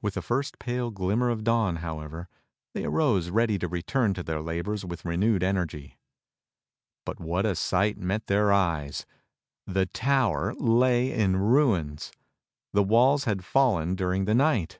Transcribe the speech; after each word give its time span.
With 0.00 0.14
the 0.14 0.22
first 0.22 0.58
pale 0.58 0.90
glimmer 0.90 1.28
of 1.28 1.44
dawn, 1.44 1.76
however, 1.84 2.26
they 2.72 2.86
arose 2.86 3.28
ready 3.28 3.58
to 3.58 3.68
return 3.68 4.14
to 4.14 4.22
their 4.22 4.40
labors 4.40 4.82
with 4.82 5.04
renewed 5.04 5.42
energy. 5.42 5.98
But 7.04 7.20
what 7.20 7.44
a 7.44 7.54
sight 7.54 7.98
met 7.98 8.28
their 8.28 8.50
eyes! 8.50 9.04
The 9.66 9.84
tower 9.84 10.54
lay 10.54 11.12
in 11.12 11.36
ruins! 11.36 12.12
The 12.72 12.82
walls 12.82 13.24
had 13.24 13.44
fallen 13.44 13.94
during 13.94 14.24
the 14.24 14.34
night! 14.34 14.78